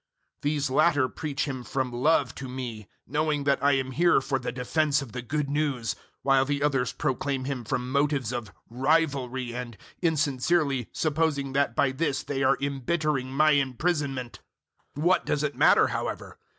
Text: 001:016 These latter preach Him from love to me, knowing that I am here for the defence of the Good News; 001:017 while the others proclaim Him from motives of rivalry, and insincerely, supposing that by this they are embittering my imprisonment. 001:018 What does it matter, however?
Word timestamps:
001:016 0.41 0.41
These 0.41 0.69
latter 0.71 1.07
preach 1.07 1.45
Him 1.47 1.63
from 1.63 1.91
love 1.91 2.33
to 2.33 2.49
me, 2.49 2.87
knowing 3.05 3.43
that 3.43 3.63
I 3.63 3.73
am 3.73 3.91
here 3.91 4.19
for 4.19 4.39
the 4.39 4.51
defence 4.51 4.99
of 5.03 5.11
the 5.11 5.21
Good 5.21 5.47
News; 5.47 5.93
001:017 5.93 5.97
while 6.23 6.43
the 6.45 6.63
others 6.63 6.91
proclaim 6.91 7.45
Him 7.45 7.63
from 7.63 7.91
motives 7.91 8.33
of 8.33 8.51
rivalry, 8.67 9.53
and 9.53 9.77
insincerely, 10.01 10.89
supposing 10.91 11.53
that 11.53 11.75
by 11.75 11.91
this 11.91 12.23
they 12.23 12.41
are 12.41 12.57
embittering 12.59 13.31
my 13.31 13.51
imprisonment. 13.51 14.39
001:018 14.97 15.03
What 15.03 15.23
does 15.27 15.43
it 15.43 15.53
matter, 15.55 15.89
however? 15.89 16.39